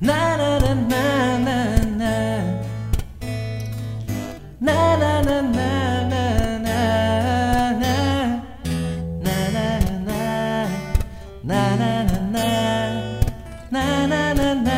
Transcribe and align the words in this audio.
Na 0.00 0.34
na 0.38 0.58
na 0.58 0.74
na 0.74 1.38
na 1.38 1.58
na. 2.00 2.14
Na 4.58 4.96
na 4.96 5.22
na 5.22 5.42
na 5.42 6.08
na 6.08 6.24
na 6.58 6.74
na. 7.82 7.94
Na 9.20 9.36
na 9.54 9.66
na 9.84 9.96
na. 10.06 10.20
Na 11.44 11.76
na 11.76 11.92
na 12.04 12.18
na. 13.70 13.88
Na 14.06 14.54
na. 14.54 14.70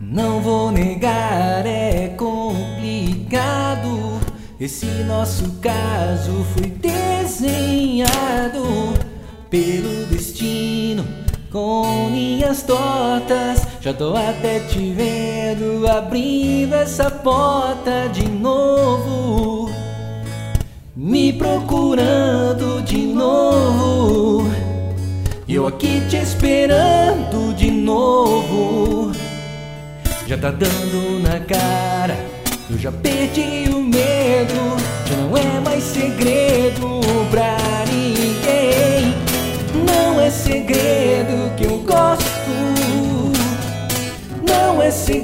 Não 0.00 0.40
vou 0.40 0.70
negar, 0.72 1.66
é 1.66 2.08
complicado. 2.16 3.88
Esse 4.58 4.86
nosso 5.04 5.52
caso 5.60 6.44
foi 6.54 6.70
desenhado 6.70 8.64
pelo 9.50 9.97
com 11.50 12.10
linhas 12.10 12.62
tortas. 12.62 13.66
Já 13.80 13.92
tô 13.92 14.14
até 14.14 14.60
te 14.60 14.92
vendo 14.92 15.86
abrindo 15.88 16.74
essa 16.74 17.10
porta 17.10 18.08
de 18.12 18.28
novo, 18.28 19.70
me 20.94 21.32
procurando 21.32 22.82
de 22.82 22.98
novo. 22.98 24.48
E 25.46 25.54
eu 25.54 25.66
aqui 25.66 26.02
te 26.08 26.16
esperando 26.16 27.54
de 27.54 27.70
novo. 27.70 29.12
Já 30.26 30.36
tá 30.36 30.50
dando 30.50 31.22
na 31.22 31.40
cara, 31.40 32.18
eu 32.70 32.78
já 32.78 32.92
perdi 32.92 33.70
o 33.70 33.80
medo. 33.80 34.17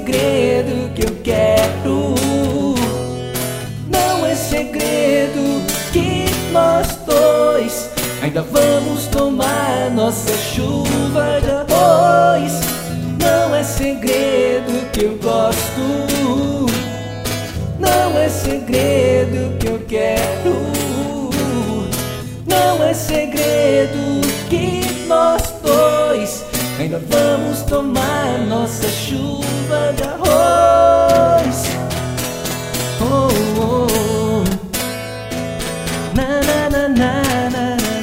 Segredo 0.05 0.93
que 0.93 1.03
eu 1.03 1.15
quero. 1.23 2.13
Não 3.87 4.25
é 4.25 4.35
segredo 4.35 5.65
que 5.91 6.25
nós 6.51 6.95
dois 7.07 7.89
ainda 8.21 8.43
vamos 8.43 9.07
tomar 9.07 9.89
nossa 9.91 10.31
chuva 10.37 11.41
de 11.41 11.49
arroz. 11.49 12.53
Não 13.19 13.55
é 13.55 13.63
segredo 13.63 14.91
que 14.91 15.05
eu 15.05 15.17
gosto. 15.17 16.67
Não 17.79 18.19
é 18.19 18.29
segredo 18.29 19.57
que 19.57 19.67
eu 19.67 19.79
quero. 19.87 19.94
Ainda 26.95 26.99
vamos 27.09 27.61
tomar 27.63 28.39
nossa 28.47 28.87
chuva 28.89 29.93
de 29.95 30.03
arroz. 30.03 31.65
Oh, 33.01 33.29
oh. 33.59 34.43
Na 36.15 36.41
na 36.41 36.69
na 36.69 36.87
na 36.89 37.21
na 37.49 37.75
na 37.75 37.97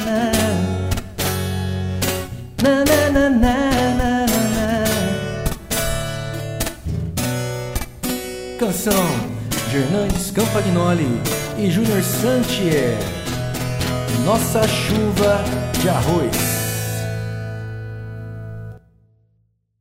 na 2.61 2.75
na 2.85 2.85
na 2.85 3.29
na 3.29 3.29
na 3.29 4.25
na 4.25 4.83
Canção 8.59 9.05
de 9.69 9.77
Hernandes 9.77 10.31
Campagnoli 10.31 11.21
e 11.57 11.69
Júnior 11.69 12.01
Santier 12.03 12.97
Nossa 14.25 14.67
chuva 14.67 15.43
de 15.81 15.89
arroz 15.89 16.62